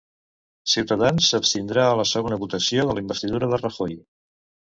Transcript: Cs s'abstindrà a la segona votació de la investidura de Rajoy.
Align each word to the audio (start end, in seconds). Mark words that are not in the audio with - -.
Cs 0.71 1.27
s'abstindrà 1.33 1.83
a 1.89 1.99
la 1.99 2.07
segona 2.13 2.41
votació 2.45 2.87
de 2.89 2.97
la 3.01 3.05
investidura 3.05 3.53
de 3.53 3.61
Rajoy. 3.63 3.95